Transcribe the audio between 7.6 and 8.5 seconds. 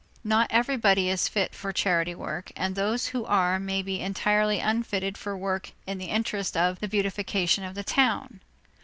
of the town.